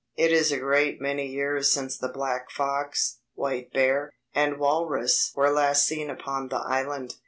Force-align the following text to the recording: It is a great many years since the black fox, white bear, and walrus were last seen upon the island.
It 0.15 0.31
is 0.31 0.51
a 0.51 0.57
great 0.57 0.99
many 0.99 1.27
years 1.27 1.71
since 1.71 1.95
the 1.95 2.07
black 2.07 2.49
fox, 2.49 3.19
white 3.35 3.71
bear, 3.71 4.15
and 4.33 4.57
walrus 4.57 5.31
were 5.35 5.51
last 5.51 5.85
seen 5.85 6.09
upon 6.09 6.47
the 6.47 6.55
island. 6.55 7.17